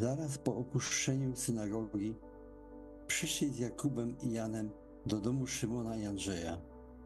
Zaraz 0.00 0.38
po 0.38 0.56
opuszczeniu 0.56 1.36
synagogi 1.36 2.14
przyszli 3.06 3.50
z 3.50 3.58
Jakubem 3.58 4.16
i 4.22 4.32
Janem 4.32 4.70
do 5.06 5.20
domu 5.20 5.46
Szymona 5.46 5.96
i 5.96 6.06
Andrzeja, 6.06 6.58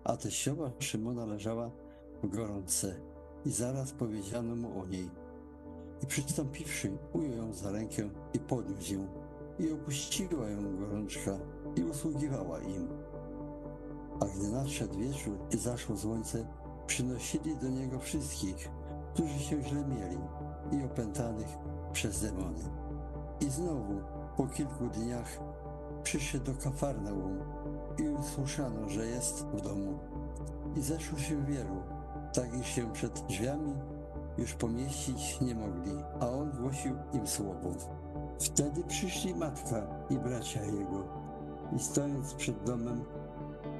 a 0.04 0.16
teściowa 0.16 0.70
Szymona 0.78 1.24
leżała 1.24 1.70
w 2.22 2.28
gorące 2.28 3.00
i 3.44 3.50
zaraz 3.50 3.92
powiedziano 3.92 4.56
mu 4.56 4.80
o 4.80 4.86
niej. 4.86 5.10
I 6.02 6.06
przystąpiwszy, 6.06 6.98
ujął 7.12 7.32
ją 7.32 7.52
za 7.52 7.72
rękę 7.72 8.10
i 8.34 8.38
podniósł 8.38 8.94
ją 8.94 9.08
i 9.58 9.72
opuściła 9.72 10.48
ją 10.48 10.76
gorączka 10.76 11.38
i 11.76 11.82
usługiwała 11.82 12.60
im. 12.60 12.88
A 14.20 14.26
gdy 14.26 14.48
nadszedł 14.48 14.98
wieczór 14.98 15.38
i 15.54 15.56
zaszło 15.56 15.96
słońce, 15.96 16.46
przynosili 16.86 17.56
do 17.56 17.68
niego 17.68 17.98
wszystkich, 17.98 18.70
którzy 19.14 19.38
się 19.38 19.62
źle 19.62 19.84
mieli 19.86 20.18
i 20.72 20.84
opętanych 20.84 21.48
przez 21.96 22.22
demony. 22.22 22.64
I 23.40 23.50
znowu 23.50 24.00
po 24.36 24.46
kilku 24.46 24.86
dniach 24.86 25.40
przyszedł 26.02 26.44
do 26.44 26.62
Kafarnaum 26.64 27.38
i 27.98 28.08
usłyszano, 28.08 28.88
że 28.88 29.06
jest 29.06 29.44
w 29.46 29.60
domu. 29.60 29.98
I 30.76 30.80
zeszło 30.80 31.18
się 31.18 31.44
wielu, 31.44 31.82
tak 32.32 32.60
iż 32.60 32.66
się 32.66 32.92
przed 32.92 33.20
drzwiami 33.20 33.74
już 34.38 34.54
pomieścić 34.54 35.40
nie 35.40 35.54
mogli, 35.54 35.92
a 36.20 36.28
on 36.28 36.50
głosił 36.50 36.96
im 37.12 37.26
słowo. 37.26 37.70
Wtedy 38.40 38.84
przyszli 38.84 39.34
matka 39.34 39.86
i 40.10 40.18
bracia 40.18 40.64
jego 40.64 41.04
i 41.76 41.78
stojąc 41.78 42.34
przed 42.34 42.64
domem, 42.64 43.04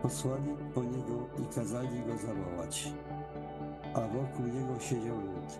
posłali 0.03 0.57
po 0.75 0.83
niego 0.83 1.27
i 1.43 1.55
kazali 1.55 2.03
go 2.07 2.19
zawołać. 2.19 2.93
A 3.95 4.01
wokół 4.01 4.47
niego 4.47 4.81
siedział 4.81 5.17
lud. 5.17 5.59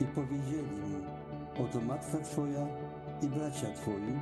I 0.00 0.04
powiedzieli 0.04 0.62
mu, 0.62 1.18
oto 1.64 1.80
matka 1.80 2.18
twoja 2.18 2.66
i 3.22 3.26
bracia 3.26 3.66
twoi 3.72 4.20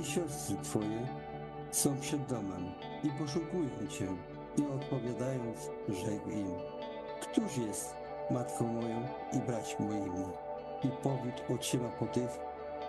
i 0.00 0.04
siostry 0.04 0.56
twoje 0.62 1.06
są 1.70 2.00
przed 2.00 2.26
domem 2.26 2.64
i 3.04 3.10
poszukują 3.10 3.86
cię. 3.88 4.06
I 4.56 4.62
odpowiadając, 4.66 5.70
rzekł 5.88 6.30
im, 6.30 6.50
któż 7.22 7.56
jest 7.56 7.94
matką 8.30 8.66
moją 8.66 9.00
i 9.32 9.38
braćmi 9.38 9.86
moimi? 9.86 10.24
I 10.84 10.88
powiódł 11.02 11.54
oczyma 11.54 11.88
po 11.88 12.06
tych, 12.06 12.30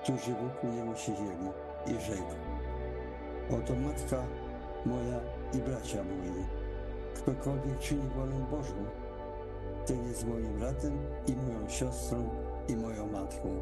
którzy 0.04 0.32
wokół 0.32 0.70
niego 0.72 0.96
siedzieli 0.96 1.50
i 1.88 2.02
rzekł, 2.02 2.36
oto 3.50 3.76
matka 3.76 4.18
moja 4.86 5.20
i 5.54 5.58
bracia 5.58 6.04
moi. 6.04 6.46
Ktokolwiek 7.14 7.80
czyni 7.80 8.10
wolę 8.10 8.36
Bożą, 8.52 8.86
ten 9.86 10.08
jest 10.08 10.28
moim 10.28 10.60
bratem 10.60 10.98
i 11.28 11.36
moją 11.36 11.70
siostrą 11.70 12.30
i 12.68 12.76
moją 12.76 13.08
matką. 13.08 13.62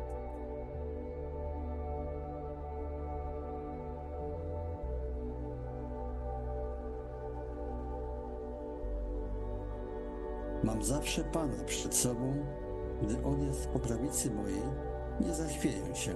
Mam 10.64 10.84
zawsze 10.84 11.24
Pana 11.24 11.64
przed 11.66 11.96
sobą, 11.96 12.46
gdy 13.02 13.24
On 13.24 13.42
jest 13.42 13.68
po 13.68 13.80
prawicy 13.80 14.32
mojej, 14.32 14.62
nie 15.20 15.34
zachwieję 15.34 15.96
się. 15.96 16.14